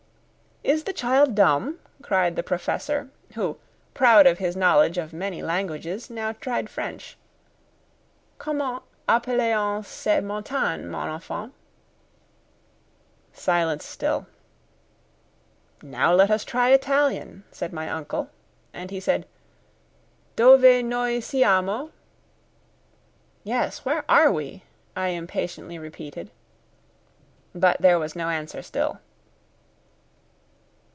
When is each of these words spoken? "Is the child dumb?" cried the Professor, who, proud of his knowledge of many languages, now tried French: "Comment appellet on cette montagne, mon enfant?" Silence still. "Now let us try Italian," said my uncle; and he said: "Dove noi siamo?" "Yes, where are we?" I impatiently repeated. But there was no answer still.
"Is 0.63 0.83
the 0.83 0.93
child 0.93 1.33
dumb?" 1.33 1.79
cried 2.03 2.35
the 2.35 2.43
Professor, 2.43 3.09
who, 3.33 3.57
proud 3.95 4.27
of 4.27 4.37
his 4.37 4.55
knowledge 4.55 4.99
of 4.99 5.11
many 5.11 5.41
languages, 5.41 6.07
now 6.07 6.33
tried 6.33 6.69
French: 6.69 7.17
"Comment 8.37 8.83
appellet 9.09 9.53
on 9.57 9.83
cette 9.83 10.23
montagne, 10.23 10.87
mon 10.87 11.09
enfant?" 11.09 11.51
Silence 13.33 13.83
still. 13.87 14.27
"Now 15.81 16.13
let 16.13 16.29
us 16.29 16.45
try 16.45 16.69
Italian," 16.69 17.43
said 17.51 17.73
my 17.73 17.89
uncle; 17.89 18.29
and 18.71 18.91
he 18.91 18.99
said: 18.99 19.25
"Dove 20.35 20.85
noi 20.85 21.21
siamo?" 21.21 21.89
"Yes, 23.43 23.83
where 23.83 24.05
are 24.07 24.31
we?" 24.31 24.61
I 24.95 25.07
impatiently 25.07 25.79
repeated. 25.79 26.29
But 27.55 27.81
there 27.81 27.97
was 27.97 28.15
no 28.15 28.29
answer 28.29 28.61
still. 28.61 28.99